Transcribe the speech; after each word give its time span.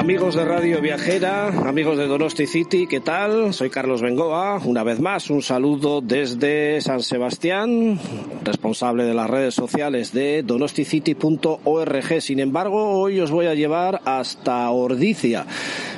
Amigos 0.00 0.34
de 0.34 0.46
Radio 0.46 0.80
Viajera, 0.80 1.48
amigos 1.68 1.98
de 1.98 2.06
Donosti 2.06 2.46
City, 2.46 2.86
¿qué 2.86 3.00
tal? 3.00 3.52
Soy 3.52 3.68
Carlos 3.68 4.00
Bengoa. 4.00 4.58
Una 4.64 4.82
vez 4.82 4.98
más, 4.98 5.28
un 5.28 5.42
saludo 5.42 6.00
desde 6.00 6.80
San 6.80 7.02
Sebastián, 7.02 8.00
responsable 8.42 9.04
de 9.04 9.12
las 9.12 9.28
redes 9.28 9.54
sociales 9.54 10.14
de 10.14 10.42
donosticity.org. 10.42 12.22
Sin 12.22 12.40
embargo, 12.40 12.98
hoy 12.98 13.20
os 13.20 13.30
voy 13.30 13.44
a 13.44 13.54
llevar 13.54 14.00
hasta 14.06 14.70
Ordicia. 14.70 15.44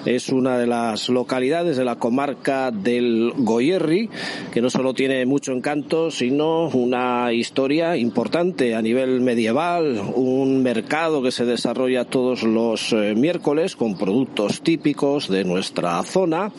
Es 0.05 0.31
una 0.31 0.59
de 0.59 0.67
las 0.67 1.09
localidades 1.09 1.77
de 1.77 1.85
la 1.85 1.95
comarca 1.95 2.73
del 2.73 3.33
Goyerri, 3.37 4.11
que 4.53 4.61
no 4.61 4.69
solo 4.69 4.95
tiene 4.95 5.25
mucho 5.27 5.53
encanto, 5.53 6.11
sino 6.11 6.67
una 6.71 7.33
historia 7.33 7.97
importante 7.97 8.75
a 8.75 8.83
nivel 8.83 9.21
medieval, 9.21 10.03
un 10.17 10.61
mercado 10.61 11.23
que 11.23 11.31
se 11.31 11.45
desarrolla 11.45 12.05
todos 12.05 12.43
los 12.43 12.93
eh, 12.93 13.15
miércoles 13.15 13.77
con 13.77 13.92
productos 13.97 14.61
típicos 14.63 15.29
de 15.29 15.45
nuestra 15.45 16.03
zona 16.03 16.53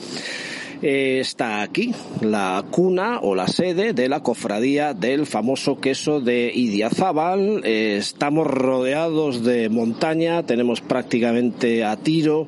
está 0.83 1.61
aquí, 1.61 1.93
la 2.19 2.63
cuna 2.69 3.19
o 3.21 3.35
la 3.35 3.47
sede 3.47 3.93
de 3.93 4.09
la 4.09 4.21
cofradía 4.21 4.93
del 4.93 5.25
famoso 5.25 5.79
queso 5.79 6.19
de 6.19 6.51
Idiazábal. 6.53 7.61
Eh, 7.63 7.95
estamos 7.97 8.47
rodeados 8.47 9.45
de 9.45 9.69
montaña, 9.69 10.43
tenemos 10.43 10.81
prácticamente 10.81 11.85
a 11.85 11.95
tiro 11.95 12.47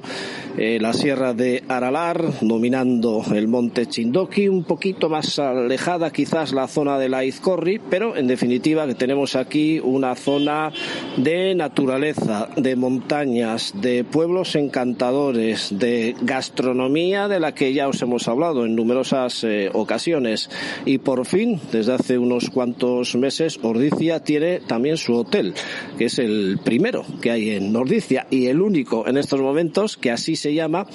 eh, 0.57 0.79
la 0.81 0.91
sierra 0.91 1.33
de 1.33 1.63
Aralar, 1.69 2.23
dominando 2.41 3.23
el 3.33 3.47
monte 3.47 3.87
Chindoki, 3.87 4.49
un 4.49 4.65
poquito 4.65 5.07
más 5.09 5.39
alejada 5.39 6.11
quizás 6.11 6.51
la 6.51 6.67
zona 6.67 6.99
de 6.99 7.09
la 7.09 7.23
Izcorri, 7.23 7.79
pero 7.89 8.17
en 8.17 8.27
definitiva 8.27 8.85
que 8.85 8.95
tenemos 8.95 9.35
aquí 9.35 9.79
una 9.79 10.15
zona 10.15 10.73
de 11.15 11.55
naturaleza, 11.55 12.49
de 12.57 12.75
montañas, 12.75 13.73
de 13.75 14.03
pueblos 14.03 14.55
encantadores, 14.55 15.77
de 15.77 16.15
gastronomía 16.21 17.29
de 17.29 17.39
la 17.39 17.53
que 17.53 17.73
ya 17.73 17.87
os 17.87 18.01
hemos 18.01 18.24
hablado 18.27 18.65
en 18.65 18.75
numerosas 18.75 19.43
eh, 19.43 19.69
ocasiones. 19.73 20.49
Y 20.85 20.99
por 20.99 21.25
fin, 21.25 21.59
desde 21.71 21.93
hace 21.93 22.17
unos 22.17 22.49
cuantos 22.49 23.15
meses, 23.15 23.59
Ordicia 23.61 24.23
tiene 24.23 24.59
también 24.59 24.97
su 24.97 25.15
hotel, 25.15 25.53
que 25.97 26.05
es 26.05 26.19
el 26.19 26.59
primero 26.63 27.05
que 27.21 27.31
hay 27.31 27.51
en 27.51 27.75
Ordicia 27.75 28.27
y 28.29 28.47
el 28.47 28.61
único 28.61 29.07
en 29.07 29.17
estos 29.17 29.39
momentos 29.41 29.97
que 29.97 30.11
así 30.11 30.35
se 30.35 30.53
llama 30.53 30.87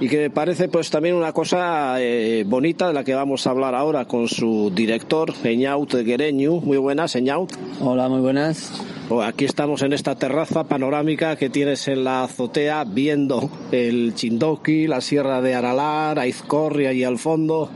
y 0.00 0.08
que 0.08 0.18
me 0.18 0.30
parece 0.30 0.68
pues 0.68 0.90
también 0.90 1.14
una 1.14 1.32
cosa 1.32 2.00
eh, 2.00 2.44
bonita 2.46 2.88
de 2.88 2.94
la 2.94 3.04
que 3.04 3.14
vamos 3.14 3.46
a 3.46 3.50
hablar 3.50 3.74
ahora 3.74 4.06
con 4.06 4.28
su 4.28 4.72
director, 4.74 5.32
Eñaut 5.44 5.92
Guereñu. 5.92 6.60
Muy 6.60 6.78
buenas, 6.78 7.14
Eñaut. 7.16 7.52
Hola, 7.80 8.08
muy 8.08 8.20
buenas. 8.20 8.72
Oh, 9.12 9.22
aquí 9.22 9.44
estamos 9.44 9.82
en 9.82 9.92
esta 9.92 10.14
terraza 10.14 10.62
panorámica 10.62 11.34
que 11.34 11.50
tienes 11.50 11.88
en 11.88 12.04
la 12.04 12.22
azotea 12.22 12.84
viendo 12.84 13.50
el 13.72 14.14
Chindoki, 14.14 14.86
la 14.86 15.00
sierra 15.00 15.42
de 15.42 15.56
Aralar, 15.56 16.20
Aizcorri 16.20 16.86
allí 16.86 17.02
al 17.02 17.18
fondo. 17.18 17.68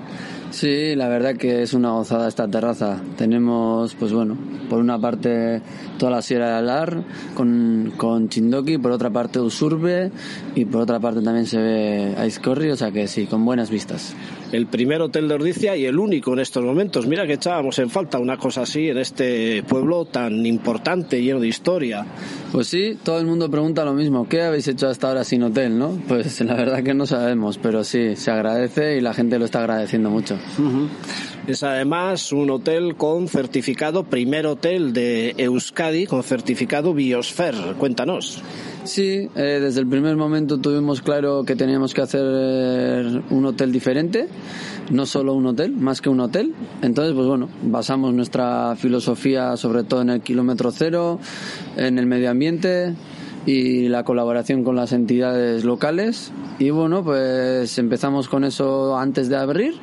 Sí, 0.52 0.94
la 0.94 1.08
verdad 1.08 1.34
que 1.34 1.62
es 1.62 1.74
una 1.74 1.90
gozada 1.90 2.28
esta 2.28 2.46
terraza. 2.46 3.00
Tenemos, 3.16 3.96
pues 3.96 4.12
bueno, 4.12 4.38
por 4.70 4.78
una 4.78 5.00
parte 5.00 5.60
toda 5.98 6.12
la 6.12 6.22
Sierra 6.22 6.50
de 6.50 6.54
Alar 6.54 7.02
con, 7.34 7.92
con 7.96 8.28
Chindoki, 8.28 8.78
por 8.78 8.92
otra 8.92 9.10
parte 9.10 9.40
Usurbe 9.40 10.12
y 10.54 10.64
por 10.66 10.82
otra 10.82 11.00
parte 11.00 11.20
también 11.20 11.46
se 11.46 11.58
ve 11.58 12.14
Aizcorri, 12.16 12.70
o 12.70 12.76
sea 12.76 12.92
que 12.92 13.08
sí, 13.08 13.26
con 13.26 13.44
buenas 13.44 13.70
vistas. 13.70 14.14
El 14.54 14.68
primer 14.68 15.02
hotel 15.02 15.26
de 15.26 15.34
Ordicia 15.34 15.76
y 15.76 15.84
el 15.84 15.98
único 15.98 16.32
en 16.32 16.38
estos 16.38 16.62
momentos. 16.62 17.08
Mira 17.08 17.26
que 17.26 17.32
echábamos 17.32 17.76
en 17.80 17.90
falta 17.90 18.20
una 18.20 18.36
cosa 18.36 18.62
así 18.62 18.88
en 18.88 18.98
este 18.98 19.64
pueblo 19.64 20.04
tan 20.04 20.46
importante, 20.46 21.20
lleno 21.20 21.40
de 21.40 21.48
historia. 21.48 22.06
Pues 22.52 22.68
sí, 22.68 22.96
todo 23.02 23.18
el 23.18 23.26
mundo 23.26 23.50
pregunta 23.50 23.84
lo 23.84 23.94
mismo. 23.94 24.28
¿Qué 24.28 24.42
habéis 24.42 24.68
hecho 24.68 24.86
hasta 24.86 25.08
ahora 25.08 25.24
sin 25.24 25.42
hotel, 25.42 25.76
no? 25.76 25.98
Pues 26.06 26.40
la 26.44 26.54
verdad 26.54 26.84
que 26.84 26.94
no 26.94 27.04
sabemos, 27.04 27.58
pero 27.58 27.82
sí, 27.82 28.14
se 28.14 28.30
agradece 28.30 28.96
y 28.96 29.00
la 29.00 29.12
gente 29.12 29.40
lo 29.40 29.44
está 29.44 29.58
agradeciendo 29.58 30.08
mucho. 30.08 30.38
Es 31.48 31.64
además 31.64 32.30
un 32.30 32.48
hotel 32.50 32.94
con 32.94 33.26
certificado, 33.26 34.04
primer 34.04 34.46
hotel 34.46 34.92
de 34.92 35.34
Euskadi 35.36 36.06
con 36.06 36.22
certificado 36.22 36.94
Biosfer. 36.94 37.56
Cuéntanos. 37.76 38.40
Sí, 38.84 39.30
eh, 39.34 39.60
desde 39.62 39.80
el 39.80 39.86
primer 39.86 40.14
momento 40.16 40.58
tuvimos 40.58 41.00
claro 41.00 41.42
que 41.44 41.56
teníamos 41.56 41.94
que 41.94 42.02
hacer 42.02 42.22
eh, 42.22 43.22
un 43.30 43.46
hotel 43.46 43.72
diferente, 43.72 44.28
no 44.90 45.06
solo 45.06 45.32
un 45.32 45.46
hotel, 45.46 45.72
más 45.72 46.02
que 46.02 46.10
un 46.10 46.20
hotel. 46.20 46.54
Entonces, 46.82 47.14
pues 47.14 47.26
bueno, 47.26 47.48
basamos 47.62 48.12
nuestra 48.12 48.76
filosofía 48.76 49.56
sobre 49.56 49.84
todo 49.84 50.02
en 50.02 50.10
el 50.10 50.20
kilómetro 50.20 50.70
cero, 50.70 51.18
en 51.78 51.98
el 51.98 52.04
medio 52.04 52.30
ambiente 52.30 52.94
y 53.46 53.88
la 53.88 54.04
colaboración 54.04 54.64
con 54.64 54.76
las 54.76 54.92
entidades 54.92 55.64
locales. 55.64 56.30
Y 56.58 56.68
bueno, 56.68 57.02
pues 57.02 57.78
empezamos 57.78 58.28
con 58.28 58.44
eso 58.44 58.98
antes 58.98 59.30
de 59.30 59.36
abrir 59.36 59.74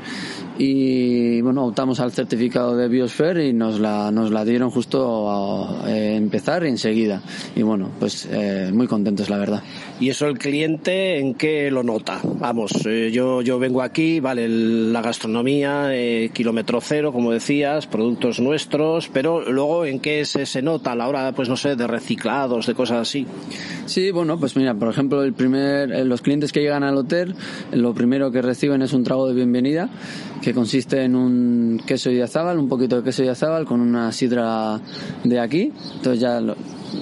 y 0.57 1.41
bueno, 1.41 1.65
optamos 1.65 1.99
al 1.99 2.11
certificado 2.11 2.75
de 2.75 2.87
Biosphere 2.87 3.47
y 3.47 3.53
nos 3.53 3.79
la, 3.79 4.11
nos 4.11 4.31
la 4.31 4.45
dieron 4.45 4.69
justo 4.69 5.29
a 5.29 5.89
eh, 5.89 6.15
empezar 6.15 6.63
enseguida. 6.65 7.21
Y 7.55 7.61
bueno, 7.63 7.89
pues 7.99 8.27
eh, 8.31 8.69
muy 8.73 8.87
contentos, 8.87 9.29
la 9.29 9.37
verdad. 9.37 9.63
¿Y 9.99 10.09
eso 10.09 10.27
el 10.27 10.37
cliente 10.37 11.19
en 11.19 11.35
qué 11.35 11.71
lo 11.71 11.83
nota? 11.83 12.19
Vamos, 12.23 12.71
eh, 12.85 13.11
yo, 13.13 13.41
yo 13.41 13.59
vengo 13.59 13.81
aquí, 13.81 14.19
vale, 14.19 14.45
el- 14.45 14.93
la 14.93 15.01
gastronomía, 15.01 15.95
eh, 15.95 16.29
kilómetro 16.33 16.79
cero, 16.81 17.11
como 17.13 17.31
decías, 17.31 17.87
productos 17.87 18.39
nuestros, 18.39 19.09
pero 19.09 19.49
luego 19.51 19.85
en 19.85 19.99
qué 19.99 20.25
se, 20.25 20.45
se 20.45 20.61
nota 20.61 20.91
a 20.91 20.95
la 20.95 21.07
hora, 21.07 21.31
pues 21.33 21.49
no 21.49 21.55
sé, 21.57 21.75
de 21.75 21.87
reciclados, 21.87 22.67
de 22.67 22.73
cosas 22.75 22.97
así. 23.07 23.25
Sí, 23.85 24.11
bueno, 24.11 24.39
pues 24.39 24.55
mira, 24.55 24.73
por 24.75 24.89
ejemplo, 24.89 25.23
el 25.23 25.33
primer, 25.33 25.91
eh, 25.91 26.05
los 26.05 26.21
clientes 26.21 26.51
que 26.51 26.61
llegan 26.61 26.83
al 26.83 26.97
hotel, 26.97 27.35
lo 27.71 27.93
primero 27.93 28.31
que 28.31 28.41
reciben 28.41 28.81
es 28.81 28.93
un 28.93 29.03
trago 29.03 29.27
de 29.27 29.33
bienvenida 29.33 29.89
que 30.41 30.50
consiste 30.53 31.03
en 31.03 31.15
un 31.15 31.81
queso 31.85 32.09
Idiazábal, 32.09 32.57
un 32.59 32.67
poquito 32.69 32.97
de 32.97 33.03
queso 33.03 33.21
Idiazábal 33.23 33.65
con 33.65 33.81
una 33.81 34.11
sidra 34.11 34.79
de 35.23 35.39
aquí. 35.39 35.71
Entonces 35.95 36.19
ya 36.19 36.39
lo- 36.41 36.55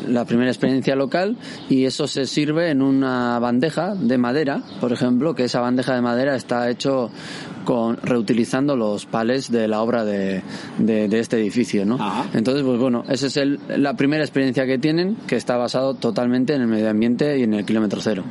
la 0.08 0.24
primera 0.26 0.52
experiencia 0.52 0.96
local 0.96 1.36
y 1.68 1.86
eso 1.86 2.06
se 2.08 2.28
sirve 2.28 2.70
en 2.70 2.82
una 2.84 3.40
bandeja 3.40 3.96
de 3.96 4.18
madera, 4.20 4.62
por 4.80 4.94
ejemplo, 4.94 5.34
que 5.34 5.46
esa 5.46 5.62
bandeja 5.62 5.96
de 5.96 6.02
madera 6.02 6.36
está 6.36 6.70
hecho 6.70 7.10
con 7.66 7.98
reutilizando 7.98 8.76
los 8.76 9.06
palés 9.08 9.52
de 9.52 9.68
la 9.68 9.82
obra 9.82 10.06
de, 10.06 10.42
de, 10.78 11.08
de 11.08 11.20
este 11.20 11.38
edificio, 11.38 11.86
¿no? 11.86 11.96
Ajá. 11.96 12.26
Entonces, 12.34 12.64
pues 12.64 12.80
bueno, 12.80 13.04
esa 13.10 13.28
es 13.28 13.38
el- 13.38 13.60
la 13.78 13.96
primera 13.96 14.24
experiencia 14.24 14.66
que 14.68 14.78
tienen, 14.78 15.16
que 15.28 15.36
está 15.36 15.58
basado 15.58 15.96
totalmente 15.96 16.54
en 16.54 16.62
el 16.62 16.68
medio 16.68 16.90
ambiente 16.90 17.38
y 17.40 17.44
en 17.44 17.54
el 17.56 17.66
kilómetro 17.66 18.00
cero. 18.02 18.24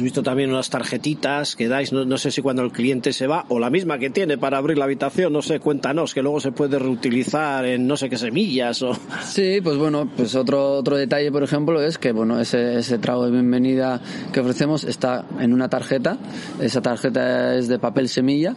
He 0.00 0.04
visto 0.04 0.22
también 0.22 0.50
unas 0.50 0.70
tarjetitas 0.70 1.56
que 1.56 1.68
dais, 1.68 1.92
no, 1.92 2.04
no 2.04 2.18
sé 2.18 2.30
si 2.30 2.42
cuando 2.42 2.62
el 2.62 2.72
cliente 2.72 3.12
se 3.12 3.26
va, 3.26 3.44
o 3.48 3.58
la 3.58 3.70
misma 3.70 3.98
que 3.98 4.10
tiene 4.10 4.38
para 4.38 4.58
abrir 4.58 4.78
la 4.78 4.84
habitación, 4.84 5.32
no 5.32 5.42
sé, 5.42 5.60
cuéntanos, 5.60 6.14
que 6.14 6.22
luego 6.22 6.40
se 6.40 6.52
puede 6.52 6.78
reutilizar 6.78 7.64
en 7.64 7.86
no 7.86 7.96
sé 7.96 8.08
qué 8.08 8.16
semillas 8.16 8.82
o... 8.82 8.96
Sí, 9.24 9.60
pues 9.62 9.76
bueno, 9.76 10.08
pues 10.16 10.34
otro 10.34 10.72
otro 10.72 10.96
detalle, 10.96 11.30
por 11.32 11.42
ejemplo, 11.42 11.82
es 11.82 11.98
que 11.98 12.12
bueno, 12.12 12.40
ese, 12.40 12.78
ese 12.78 12.98
trago 12.98 13.26
de 13.26 13.32
bienvenida 13.32 14.00
que 14.32 14.40
ofrecemos 14.40 14.84
está 14.84 15.24
en 15.40 15.52
una 15.52 15.68
tarjeta. 15.68 16.18
Esa 16.60 16.80
tarjeta 16.80 17.54
es 17.56 17.68
de 17.68 17.78
papel 17.78 18.08
semilla 18.08 18.54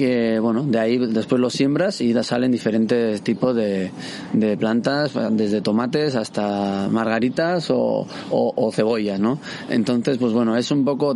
que 0.00 0.40
bueno, 0.40 0.62
de 0.62 0.78
ahí 0.78 0.96
después 0.96 1.38
lo 1.38 1.50
siembras 1.50 2.00
y 2.00 2.14
salen 2.22 2.50
diferentes 2.50 3.20
tipos 3.20 3.54
de, 3.54 3.90
plantas, 4.58 5.12
desde 5.32 5.60
tomates 5.60 6.16
hasta 6.16 6.88
margaritas 6.90 7.70
o, 7.70 8.06
o, 8.30 8.72
cebollas, 8.72 9.20
¿no? 9.20 9.38
Entonces, 9.68 10.16
pues 10.16 10.32
bueno, 10.32 10.56
es 10.56 10.70
un 10.70 10.86
poco, 10.86 11.14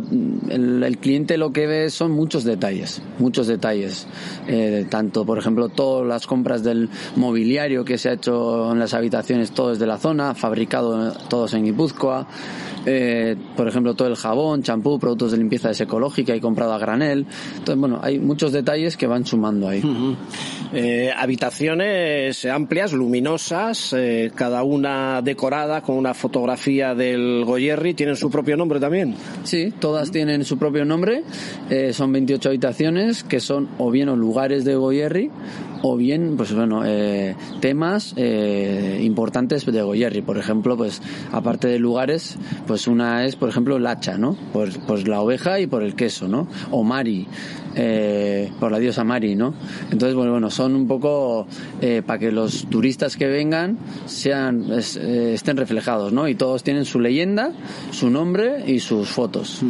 el, 0.49 0.97
cliente 1.01 1.39
lo 1.39 1.51
que 1.51 1.65
ve 1.65 1.89
son 1.89 2.11
muchos 2.11 2.43
detalles, 2.43 3.01
muchos 3.17 3.47
detalles, 3.47 4.05
Eh, 4.47 4.85
tanto, 4.87 5.25
por 5.25 5.39
ejemplo, 5.39 5.69
todas 5.69 6.05
las 6.05 6.27
compras 6.27 6.63
del 6.63 6.87
mobiliario 7.15 7.83
que 7.83 7.97
se 7.97 8.09
ha 8.09 8.13
hecho 8.13 8.71
en 8.71 8.77
las 8.77 8.93
habitaciones, 8.93 9.49
todo 9.49 9.71
es 9.71 9.79
de 9.79 9.87
la 9.87 9.97
zona, 9.97 10.35
fabricado 10.35 11.11
todos 11.27 11.55
en 11.55 11.65
Guipúzcoa, 11.65 12.27
eh, 12.85 13.35
por 13.55 13.67
ejemplo, 13.67 13.95
todo 13.95 14.07
el 14.07 14.15
jabón, 14.15 14.61
champú, 14.61 14.99
productos 14.99 15.31
de 15.31 15.37
limpieza 15.39 15.71
es 15.71 15.81
ecológica 15.81 16.35
y 16.35 16.39
comprado 16.39 16.73
a 16.73 16.77
granel. 16.77 17.25
Entonces, 17.57 17.77
bueno, 17.77 17.99
hay 18.03 18.19
muchos 18.19 18.51
detalles 18.51 18.74
que 18.97 19.07
van 19.07 19.25
sumando 19.25 19.67
ahí. 19.67 19.81
Eh, 20.73 21.11
habitaciones 21.15 22.45
amplias, 22.45 22.93
luminosas, 22.93 23.93
eh, 23.93 24.31
cada 24.35 24.63
una 24.63 25.21
decorada 25.21 25.81
con 25.81 25.97
una 25.97 26.13
fotografía 26.13 26.95
del 26.95 27.43
Goyerri. 27.45 27.93
¿Tienen 27.93 28.15
su 28.15 28.29
propio 28.29 28.57
nombre 28.57 28.79
también? 28.79 29.15
Sí, 29.43 29.73
todas 29.79 30.11
tienen 30.11 30.43
su 30.45 30.57
propio 30.57 30.85
nombre. 30.85 31.23
Eh, 31.69 31.93
son 31.93 32.11
28 32.11 32.49
habitaciones 32.49 33.23
que 33.23 33.39
son 33.39 33.69
o 33.77 33.91
bien 33.91 34.09
o 34.09 34.15
lugares 34.15 34.65
de 34.65 34.75
Goyerri 34.75 35.31
o 35.87 35.97
bien, 35.97 36.35
pues 36.35 36.51
bueno, 36.51 36.81
eh, 36.83 37.35
temas 37.59 38.15
eh, 38.17 39.01
importantes 39.03 39.65
de 39.67 39.81
Goyerri. 39.83 40.23
Por 40.23 40.39
ejemplo, 40.39 40.75
pues 40.75 40.99
aparte 41.31 41.67
de 41.67 41.77
lugares, 41.77 42.37
pues 42.65 42.87
una 42.87 43.25
es, 43.25 43.35
por 43.35 43.49
ejemplo, 43.49 43.77
el 43.77 43.85
hacha, 43.85 44.17
¿no? 44.17 44.35
Pues, 44.51 44.79
pues 44.87 45.07
la 45.07 45.21
oveja 45.21 45.59
y 45.59 45.67
por 45.67 45.83
el 45.83 45.95
queso, 45.95 46.27
¿no? 46.27 46.47
O 46.71 46.83
Mari, 46.83 47.27
eh, 47.75 48.51
por 48.59 48.71
la 48.71 48.79
diosa 48.79 49.03
Mari, 49.03 49.35
¿no? 49.35 49.53
Entonces, 49.91 50.15
bueno, 50.15 50.31
bueno 50.31 50.49
son 50.55 50.73
un 50.75 50.87
poco 50.87 51.47
eh, 51.81 52.01
para 52.05 52.17
que 52.17 52.31
los 52.31 52.67
turistas 52.69 53.17
que 53.17 53.27
vengan 53.27 53.77
sean 54.05 54.71
eh, 54.71 55.33
estén 55.33 55.57
reflejados, 55.57 56.13
¿no? 56.13 56.27
Y 56.27 56.35
todos 56.35 56.63
tienen 56.63 56.85
su 56.85 56.99
leyenda, 56.99 57.51
su 57.91 58.09
nombre 58.09 58.63
y 58.65 58.79
sus 58.79 59.09
fotos. 59.09 59.61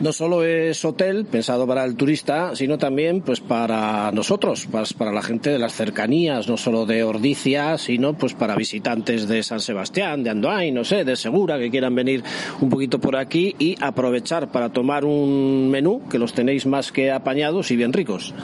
No 0.00 0.12
solo 0.12 0.44
es 0.44 0.84
hotel 0.84 1.24
pensado 1.24 1.66
para 1.66 1.84
el 1.84 1.96
turista, 1.96 2.54
sino 2.54 2.76
también 2.76 3.22
pues 3.22 3.40
para 3.40 4.12
nosotros, 4.12 4.68
para 4.96 5.12
la 5.12 5.22
gente 5.22 5.50
de 5.50 5.58
las 5.58 5.72
cercanías, 5.72 6.46
no 6.48 6.56
solo 6.56 6.84
de 6.84 7.02
Ordicia, 7.02 7.78
sino 7.78 8.12
pues 8.12 8.34
para 8.34 8.54
visitantes 8.54 9.26
de 9.28 9.42
San 9.42 9.60
Sebastián, 9.60 10.22
de 10.22 10.30
Andoain, 10.30 10.74
no 10.74 10.84
sé, 10.84 11.04
de 11.04 11.16
Segura, 11.16 11.58
que 11.58 11.70
quieran 11.70 11.94
venir 11.94 12.22
un 12.60 12.68
poquito 12.68 13.00
por 13.00 13.16
aquí 13.16 13.56
y 13.58 13.76
aprovechar 13.80 14.52
para 14.52 14.68
tomar 14.68 15.04
un 15.04 15.70
menú 15.70 16.02
que 16.10 16.18
los 16.18 16.34
tenéis 16.34 16.66
más 16.66 16.92
que 16.92 17.10
apañados 17.10 17.70
y 17.70 17.76
bien 17.76 17.92
ricos. 17.92 18.34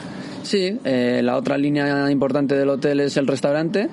Sí, 0.45 0.77
eh, 0.83 1.21
la 1.23 1.37
otra 1.37 1.57
línea 1.57 2.11
importante 2.11 2.55
del 2.55 2.69
hotel 2.69 2.99
es 2.99 3.17
el 3.17 3.25
restaurante, 3.25 3.89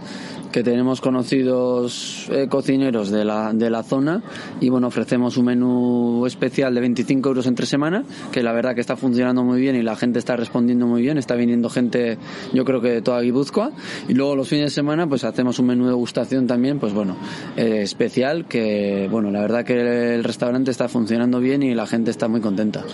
que 0.53 0.63
tenemos 0.63 1.01
conocidos 1.01 2.29
eh, 2.31 2.47
cocineros 2.47 3.11
de 3.11 3.25
la, 3.25 3.55
de 3.55 3.71
la 3.71 3.83
zona 3.83 4.23
y 4.61 4.69
bueno, 4.69 4.89
ofrecemos 4.89 5.39
un 5.39 5.47
menú 5.47 6.27
especial 6.27 6.75
de 6.75 6.83
25 6.83 7.27
euros 7.27 7.47
entre 7.47 7.65
semana, 7.65 8.05
que 8.31 8.43
la 8.43 8.53
verdad 8.53 8.75
que 8.75 8.83
está 8.83 8.97
funcionando 8.97 9.43
muy 9.45 9.63
bien 9.63 9.77
y 9.77 9.83
la 9.83 9.97
gente 9.97 10.19
está 10.19 10.37
respondiendo 10.37 10.87
muy 10.87 11.01
bien, 11.01 11.17
está 11.17 11.37
viniendo 11.37 11.71
gente 11.71 12.19
yo 12.53 12.67
creo 12.67 12.83
que 12.83 12.91
de 12.91 13.03
toda 13.03 13.23
Guipúzcoa 13.23 13.73
y 14.07 14.13
luego 14.13 14.37
los 14.37 14.47
fines 14.47 14.67
de 14.67 14.71
semana 14.71 15.07
pues 15.07 15.25
hacemos 15.25 15.59
un 15.59 15.69
menú 15.69 15.87
de 15.87 15.95
gustación 15.95 16.47
también, 16.47 16.79
pues 16.79 16.93
bueno, 16.93 17.17
eh, 17.57 17.81
especial 17.81 18.45
que 18.47 19.09
bueno, 19.11 19.31
la 19.31 19.41
verdad 19.41 19.65
que 19.65 20.15
el 20.15 20.23
restaurante 20.23 20.71
está 20.71 20.87
funcionando 20.87 21.41
bien 21.41 21.63
y 21.63 21.75
la 21.75 21.87
gente 21.87 22.11
está 22.11 22.29
muy 22.29 22.43
contenta. 22.43 22.85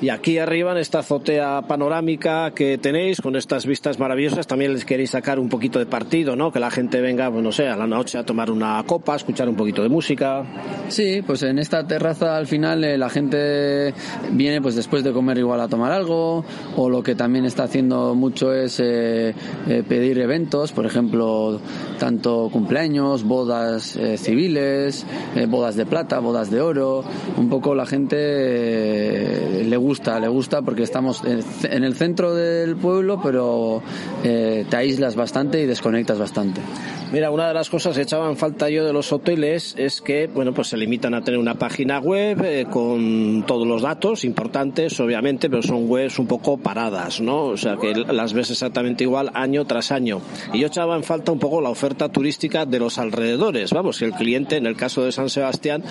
Y 0.00 0.08
aquí 0.08 0.38
arriba 0.38 0.72
en 0.72 0.78
esta 0.78 1.00
azotea 1.00 1.62
panorámica 1.68 2.52
que 2.52 2.78
tenéis 2.78 3.01
con 3.20 3.34
estas 3.34 3.66
vistas 3.66 3.98
maravillosas 3.98 4.46
también 4.46 4.72
les 4.72 4.84
queréis 4.84 5.10
sacar 5.10 5.40
un 5.40 5.48
poquito 5.48 5.80
de 5.80 5.86
partido, 5.86 6.36
¿no? 6.36 6.52
Que 6.52 6.60
la 6.60 6.70
gente 6.70 7.00
venga, 7.00 7.30
pues 7.30 7.42
no 7.42 7.50
sé, 7.50 7.66
a 7.66 7.76
la 7.76 7.86
noche 7.86 8.16
a 8.16 8.24
tomar 8.24 8.48
una 8.48 8.82
copa, 8.86 9.14
a 9.14 9.16
escuchar 9.16 9.48
un 9.48 9.56
poquito 9.56 9.82
de 9.82 9.88
música. 9.88 10.44
Sí, 10.88 11.20
pues 11.26 11.42
en 11.42 11.58
esta 11.58 11.84
terraza 11.84 12.36
al 12.36 12.46
final 12.46 12.84
eh, 12.84 12.96
la 12.96 13.10
gente 13.10 13.92
viene 14.30 14.62
pues 14.62 14.76
después 14.76 15.02
de 15.02 15.12
comer 15.12 15.38
igual 15.38 15.60
a 15.60 15.68
tomar 15.68 15.90
algo 15.90 16.44
o 16.76 16.88
lo 16.88 17.02
que 17.02 17.16
también 17.16 17.44
está 17.44 17.64
haciendo 17.64 18.14
mucho 18.14 18.54
es 18.54 18.78
eh, 18.78 19.34
eh, 19.68 19.82
pedir 19.88 20.18
eventos, 20.20 20.70
por 20.70 20.86
ejemplo, 20.86 21.60
tanto 21.98 22.50
cumpleaños, 22.52 23.24
bodas 23.24 23.98
civiles, 24.16 25.04
bodas 25.48 25.76
de 25.76 25.86
plata, 25.86 26.20
bodas 26.20 26.50
de 26.50 26.60
oro, 26.60 27.04
un 27.36 27.48
poco 27.48 27.74
la 27.74 27.86
gente 27.86 29.64
le 29.64 29.76
gusta, 29.76 30.20
le 30.20 30.28
gusta 30.28 30.62
porque 30.62 30.82
estamos 30.82 31.22
en 31.24 31.84
el 31.84 31.94
centro 31.94 32.34
del 32.34 32.76
pueblo, 32.76 32.91
pero 33.22 33.82
eh, 34.24 34.64
te 34.68 34.76
aíslas 34.76 35.16
bastante 35.16 35.62
y 35.62 35.66
desconectas 35.66 36.18
bastante. 36.18 36.60
Mira, 37.12 37.30
una 37.30 37.46
de 37.46 37.52
las 37.52 37.68
cosas 37.68 37.94
que 37.94 38.02
echaba 38.02 38.26
en 38.30 38.38
falta 38.38 38.70
yo 38.70 38.86
de 38.86 38.92
los 38.94 39.12
hoteles 39.12 39.74
es 39.76 40.00
que, 40.00 40.28
bueno, 40.28 40.54
pues 40.54 40.68
se 40.68 40.78
limitan 40.78 41.12
a 41.12 41.22
tener 41.22 41.38
una 41.38 41.56
página 41.56 41.98
web 41.98 42.42
eh, 42.42 42.66
con 42.70 43.44
todos 43.46 43.66
los 43.66 43.82
datos 43.82 44.24
importantes, 44.24 44.98
obviamente, 44.98 45.50
pero 45.50 45.62
son 45.62 45.90
webs 45.90 46.18
un 46.18 46.26
poco 46.26 46.56
paradas, 46.56 47.20
¿no? 47.20 47.48
O 47.48 47.56
sea, 47.58 47.76
que 47.76 47.92
las 47.94 48.32
ves 48.32 48.50
exactamente 48.50 49.04
igual 49.04 49.30
año 49.34 49.66
tras 49.66 49.92
año. 49.92 50.22
Y 50.54 50.60
yo 50.60 50.68
echaba 50.68 50.96
en 50.96 51.04
falta 51.04 51.32
un 51.32 51.38
poco 51.38 51.60
la 51.60 51.68
oferta 51.68 52.08
turística 52.08 52.64
de 52.64 52.78
los 52.78 52.96
alrededores. 52.96 53.74
Vamos, 53.74 53.98
si 53.98 54.06
el 54.06 54.12
cliente, 54.12 54.56
en 54.56 54.64
el 54.64 54.76
caso 54.76 55.04
de 55.04 55.12
San 55.12 55.28
Sebastián, 55.28 55.82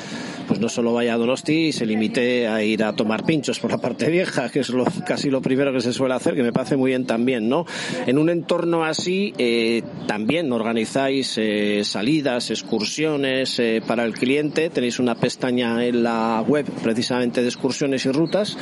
pues 0.47 0.59
no 0.59 0.69
solo 0.69 0.92
vaya 0.92 1.13
a 1.13 1.18
Donosti 1.18 1.68
y 1.68 1.71
se 1.71 1.86
limite 1.86 2.47
a 2.47 2.63
ir 2.63 2.83
a 2.83 2.94
tomar 2.94 3.25
pinchos 3.25 3.59
por 3.59 3.69
la 3.69 3.77
parte 3.81 4.09
vieja, 4.09 4.50
que 4.50 4.62
es 4.62 4.69
lo, 4.69 4.86
casi 5.06 5.30
lo 5.30 5.39
primero 5.39 5.71
que 5.71 5.81
se 5.81 5.94
suele 5.94 6.15
hacer, 6.15 6.33
que 6.33 6.42
me 6.42 6.51
parece 6.51 6.77
muy 6.81 6.89
bien 6.89 7.06
también, 7.06 7.48
¿no? 7.48 7.68
En 8.07 8.18
un 8.18 8.31
entorno 8.31 8.83
así, 8.83 9.36
eh, 9.38 9.83
también 10.07 10.51
organizáis 10.51 11.38
eh, 11.38 11.83
salidas, 11.83 12.50
excursiones 12.50 13.60
eh, 13.60 13.83
para 13.86 14.04
el 14.04 14.13
cliente. 14.13 14.72
Tenéis 14.72 14.98
una 14.98 15.13
pestaña 15.13 15.86
en 15.86 16.01
la 16.01 16.44
web 16.48 16.66
precisamente 16.81 17.44
de 17.44 17.48
excursiones 17.48 18.07
y 18.07 18.12
rutas 18.12 18.57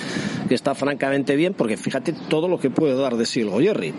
que 0.50 0.56
está 0.56 0.76
francamente 0.76 1.38
bien 1.38 1.54
porque 1.54 1.78
fíjate 1.78 2.14
todo 2.28 2.50
lo 2.50 2.60
que 2.60 2.70
puede 2.70 2.94
dar 2.96 3.16
de 3.16 3.26
sí 3.26 3.42
el. 3.42 3.94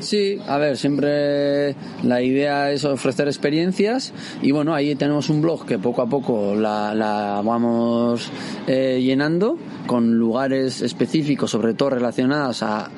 Sí, 0.00 0.38
a 0.46 0.58
ver, 0.58 0.76
siempre 0.76 1.74
la 2.04 2.22
idea 2.22 2.70
es 2.70 2.84
ofrecer 2.84 3.26
experiencias 3.26 4.12
y 4.42 4.52
bueno, 4.52 4.72
ahí 4.72 4.94
tenemos 4.94 5.28
un 5.28 5.42
blog 5.42 5.66
que 5.66 5.78
poco 5.78 6.02
a 6.02 6.08
poco 6.08 6.54
la, 6.54 6.94
la 6.94 7.42
vamos 7.44 8.30
eh, 8.68 9.00
llenando 9.02 9.58
con 9.86 10.16
lugares 10.16 10.82
específicos, 10.82 11.50
sobre 11.50 11.74
todo 11.74 11.90
relacionados 11.90 12.62
a 12.62 12.90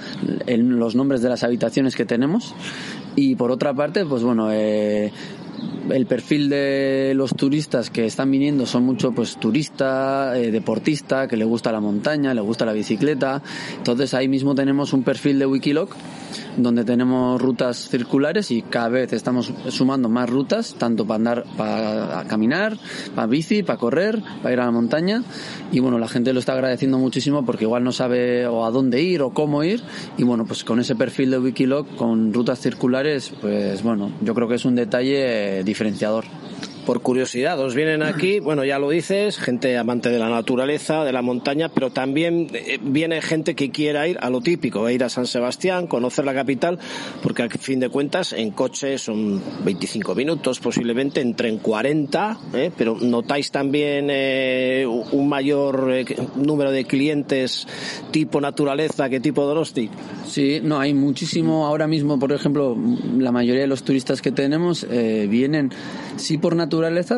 en 0.46 0.78
los 0.78 0.94
nombres 0.94 1.22
de 1.22 1.30
las 1.30 1.42
habitaciones 1.42 1.96
que 1.96 2.04
tenemos. 2.04 2.54
Y 3.16 3.34
por 3.34 3.50
otra 3.50 3.72
parte, 3.72 4.04
pues 4.04 4.22
bueno, 4.22 4.50
eh, 4.52 5.10
el 5.92 6.06
perfil 6.06 6.48
de 6.48 7.12
los 7.14 7.34
turistas 7.34 7.90
que 7.90 8.06
están 8.06 8.30
viniendo 8.30 8.66
son 8.66 8.84
mucho 8.84 9.12
pues 9.12 9.36
turista, 9.36 10.38
eh, 10.38 10.50
deportista, 10.50 11.28
que 11.28 11.36
le 11.36 11.44
gusta 11.44 11.72
la 11.72 11.80
montaña, 11.80 12.34
le 12.34 12.40
gusta 12.40 12.64
la 12.64 12.72
bicicleta. 12.72 13.42
Entonces 13.76 14.14
ahí 14.14 14.28
mismo 14.28 14.54
tenemos 14.54 14.92
un 14.92 15.02
perfil 15.02 15.38
de 15.38 15.46
Wikiloc 15.46 15.94
donde 16.56 16.84
tenemos 16.84 17.40
rutas 17.40 17.88
circulares 17.88 18.50
y 18.50 18.62
cada 18.62 18.88
vez 18.88 19.12
estamos 19.12 19.52
sumando 19.68 20.08
más 20.08 20.28
rutas, 20.28 20.74
tanto 20.78 21.06
para 21.06 21.16
andar, 21.16 21.44
para 21.56 22.24
caminar, 22.28 22.76
para 23.14 23.26
bici, 23.26 23.62
para 23.62 23.78
correr, 23.78 24.22
para 24.42 24.52
ir 24.52 24.60
a 24.60 24.66
la 24.66 24.70
montaña. 24.70 25.22
Y 25.72 25.80
bueno, 25.80 25.98
la 25.98 26.08
gente 26.08 26.32
lo 26.32 26.40
está 26.40 26.52
agradeciendo 26.52 26.98
muchísimo 26.98 27.44
porque 27.44 27.64
igual 27.64 27.84
no 27.84 27.92
sabe 27.92 28.46
o 28.46 28.64
a 28.64 28.70
dónde 28.70 29.02
ir 29.02 29.22
o 29.22 29.30
cómo 29.30 29.64
ir. 29.64 29.82
Y 30.18 30.24
bueno, 30.24 30.44
pues 30.44 30.64
con 30.64 30.80
ese 30.80 30.94
perfil 30.96 31.30
de 31.30 31.38
Wikiloc, 31.38 31.94
con 31.96 32.32
rutas 32.32 32.60
circulares, 32.60 33.32
pues 33.40 33.82
bueno, 33.82 34.12
yo 34.20 34.34
creo 34.34 34.48
que 34.48 34.56
es 34.56 34.64
un 34.64 34.74
detalle 34.74 35.62
diferenciador 35.80 36.26
por 36.86 37.02
curiosidad, 37.02 37.58
os 37.60 37.74
vienen 37.74 38.02
aquí, 38.02 38.40
bueno, 38.40 38.64
ya 38.64 38.78
lo 38.78 38.90
dices, 38.90 39.38
gente 39.38 39.76
amante 39.76 40.10
de 40.10 40.18
la 40.18 40.28
naturaleza, 40.28 41.04
de 41.04 41.12
la 41.12 41.22
montaña, 41.22 41.68
pero 41.68 41.90
también 41.90 42.48
eh, 42.52 42.78
viene 42.82 43.22
gente 43.22 43.54
que 43.54 43.70
quiera 43.70 44.06
ir 44.08 44.18
a 44.20 44.30
lo 44.30 44.40
típico, 44.40 44.88
ir 44.90 45.04
a 45.04 45.08
San 45.08 45.26
Sebastián, 45.26 45.86
conocer 45.86 46.24
la 46.24 46.34
capital, 46.34 46.78
porque 47.22 47.42
a 47.42 47.48
fin 47.48 47.80
de 47.80 47.88
cuentas 47.88 48.32
en 48.32 48.50
coche 48.50 48.98
son 48.98 49.42
25 49.64 50.14
minutos, 50.14 50.60
posiblemente 50.60 51.20
entre 51.20 51.48
en 51.48 51.58
40, 51.58 52.38
¿eh? 52.54 52.70
pero 52.76 52.96
notáis 53.00 53.50
también 53.50 54.08
eh, 54.10 54.86
un 54.86 55.28
mayor 55.28 55.90
eh, 55.92 56.04
número 56.36 56.70
de 56.70 56.84
clientes 56.84 57.66
tipo 58.10 58.40
naturaleza 58.40 59.08
que 59.08 59.20
tipo 59.20 59.44
Donosti. 59.44 59.90
Sí, 60.26 60.60
no, 60.62 60.78
hay 60.78 60.94
muchísimo 60.94 61.66
ahora 61.66 61.86
mismo, 61.86 62.18
por 62.18 62.32
ejemplo, 62.32 62.76
la 63.18 63.32
mayoría 63.32 63.62
de 63.62 63.66
los 63.66 63.82
turistas 63.82 64.22
que 64.22 64.32
tenemos 64.32 64.86
eh, 64.88 65.26
vienen 65.28 65.70
sí 66.16 66.38
por 66.38 66.54
naturaleza, 66.54 66.69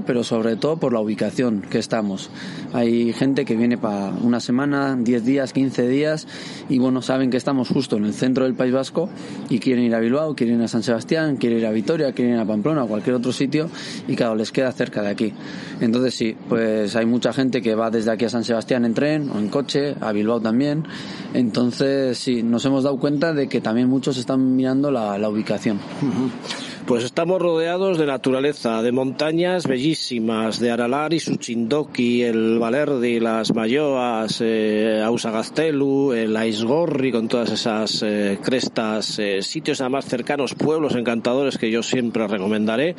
pero 0.06 0.24
sobre 0.24 0.56
todo 0.56 0.78
por 0.78 0.92
la 0.92 1.00
ubicación 1.00 1.62
que 1.62 1.78
estamos. 1.78 2.30
Hay 2.72 3.12
gente 3.12 3.44
que 3.44 3.54
viene 3.54 3.76
para 3.76 4.10
una 4.22 4.40
semana, 4.40 4.96
10 4.96 5.24
días, 5.24 5.52
15 5.52 5.88
días 5.88 6.26
y 6.68 6.78
bueno, 6.78 7.02
saben 7.02 7.30
que 7.30 7.36
estamos 7.36 7.68
justo 7.68 7.96
en 7.96 8.06
el 8.06 8.14
centro 8.14 8.44
del 8.44 8.54
País 8.54 8.72
Vasco 8.72 9.10
y 9.50 9.58
quieren 9.58 9.84
ir 9.84 9.94
a 9.94 10.00
Bilbao, 10.00 10.34
quieren 10.34 10.56
ir 10.56 10.64
a 10.64 10.68
San 10.68 10.82
Sebastián, 10.82 11.36
quieren 11.36 11.58
ir 11.58 11.66
a 11.66 11.70
Vitoria, 11.70 12.12
quieren 12.12 12.34
ir 12.34 12.40
a 12.40 12.46
Pamplona 12.46 12.84
o 12.84 12.88
cualquier 12.88 13.16
otro 13.16 13.32
sitio 13.32 13.68
y 14.08 14.16
claro, 14.16 14.34
les 14.34 14.50
queda 14.50 14.72
cerca 14.72 15.02
de 15.02 15.10
aquí. 15.10 15.32
Entonces 15.80 16.14
sí, 16.14 16.34
pues 16.48 16.96
hay 16.96 17.04
mucha 17.04 17.32
gente 17.32 17.60
que 17.60 17.74
va 17.74 17.90
desde 17.90 18.10
aquí 18.10 18.24
a 18.24 18.30
San 18.30 18.44
Sebastián 18.44 18.84
en 18.84 18.94
tren 18.94 19.30
o 19.30 19.38
en 19.38 19.48
coche, 19.48 19.94
a 20.00 20.12
Bilbao 20.12 20.40
también. 20.40 20.84
Entonces 21.34 22.16
sí, 22.18 22.42
nos 22.42 22.64
hemos 22.64 22.84
dado 22.84 22.98
cuenta 22.98 23.34
de 23.34 23.48
que 23.48 23.60
también 23.60 23.88
muchos 23.88 24.16
están 24.16 24.56
mirando 24.56 24.90
la, 24.90 25.18
la 25.18 25.28
ubicación. 25.28 25.78
Pues 26.86 27.04
estamos 27.04 27.40
rodeados 27.40 27.96
de 27.96 28.06
naturaleza, 28.06 28.82
de 28.82 28.90
montañas 28.90 29.68
bellísimas, 29.68 30.58
de 30.58 30.72
Aralar 30.72 31.14
y 31.14 31.20
Suchindoki, 31.20 32.22
el 32.24 32.58
Valerdi, 32.58 33.20
las 33.20 33.54
Mayoas, 33.54 34.40
eh, 34.40 35.00
Ausagastelu, 35.02 36.12
el 36.12 36.36
Aisgorri, 36.36 37.12
con 37.12 37.28
todas 37.28 37.52
esas 37.52 38.02
eh, 38.02 38.36
crestas, 38.42 39.16
eh, 39.20 39.42
sitios 39.42 39.80
además 39.80 40.06
cercanos, 40.06 40.54
pueblos 40.54 40.96
encantadores 40.96 41.56
que 41.56 41.70
yo 41.70 41.84
siempre 41.84 42.26
recomendaré, 42.26 42.96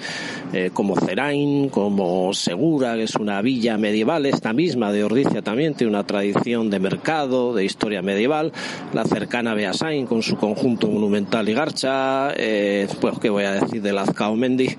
eh, 0.53 0.71
como 0.73 0.95
Cerain, 0.95 1.67
como 1.67 2.33
Segura, 2.33 2.95
que 2.95 3.03
es 3.03 3.15
una 3.17 3.41
villa 3.41 3.77
medieval, 3.77 4.25
esta 4.25 4.53
misma 4.53 4.93
de 4.93 5.03
Ordicia 5.03 5.41
también 5.41 5.75
tiene 5.75 5.91
una 5.91 6.07
tradición 6.07 6.69
de 6.69 6.79
mercado, 6.79 7.53
de 7.53 7.65
historia 7.65 8.01
medieval, 8.01 8.53
la 8.93 9.03
cercana 9.03 9.53
Beasain 9.53 10.07
con 10.07 10.23
su 10.23 10.37
conjunto 10.37 10.87
monumental 10.87 11.49
y 11.49 11.53
garcha, 11.53 12.31
eh, 12.37 12.87
pues 13.01 13.19
qué 13.19 13.29
voy 13.29 13.43
a 13.43 13.51
decir 13.51 13.73
de 13.80 13.94
Lazcaomendi, 13.94 14.70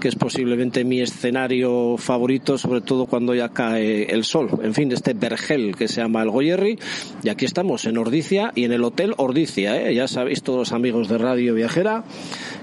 que 0.00 0.08
es 0.08 0.16
posiblemente 0.16 0.84
mi 0.84 1.00
escenario 1.00 1.96
favorito, 1.96 2.58
sobre 2.58 2.80
todo 2.80 3.06
cuando 3.06 3.34
ya 3.34 3.50
cae 3.50 4.04
el 4.04 4.24
sol. 4.24 4.48
En 4.62 4.74
fin, 4.74 4.90
este 4.92 5.14
vergel 5.14 5.76
que 5.76 5.88
se 5.88 6.00
llama 6.00 6.22
el 6.22 6.30
Goyerri, 6.30 6.78
y 7.22 7.28
aquí 7.28 7.44
estamos 7.44 7.84
en 7.84 7.98
Ordicia 7.98 8.52
y 8.54 8.64
en 8.64 8.72
el 8.72 8.84
Hotel 8.84 9.14
Ordicia, 9.16 9.80
¿eh? 9.80 9.94
ya 9.94 10.08
sabéis 10.08 10.42
todos 10.42 10.58
los 10.58 10.72
amigos 10.72 11.08
de 11.08 11.18
Radio 11.18 11.54
Viajera, 11.54 12.04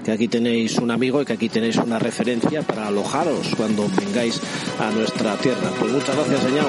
que 0.04 0.12
aquí 0.12 0.28
tenéis 0.28 0.78
un 0.78 0.90
amigo 0.90 1.22
y 1.22 1.24
que 1.24 1.34
aquí 1.34 1.48
tenéis 1.48 1.76
una 1.76 1.98
referencia 1.98 2.62
para 2.62 2.88
alojaros 2.88 3.54
cuando 3.56 3.86
vengáis 3.96 4.40
a 4.78 4.90
nuestra 4.90 5.36
tierra. 5.36 5.70
Pues 5.78 5.92
muchas 5.92 6.16
gracias, 6.16 6.42
señor. 6.42 6.66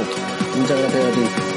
Muchas 0.57 0.79
gracias 0.79 1.05
a 1.05 1.11
ti. 1.11 1.48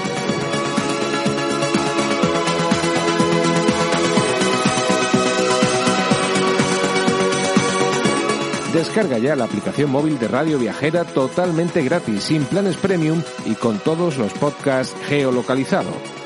Descarga 8.83 9.17
ya 9.17 9.37
la 9.37 9.45
aplicación 9.45 9.93
móvil 9.93 10.19
de 10.19 10.27
Radio 10.27 10.59
Viajera 10.59 11.05
totalmente 11.05 11.85
gratis, 11.85 12.25
sin 12.25 12.45
planes 12.45 12.77
premium 12.77 13.23
y 13.47 13.55
con 13.55 13.79
todos 13.79 14.17
los 14.17 14.33
podcasts 14.33 14.97
geolocalizados. 15.07 16.22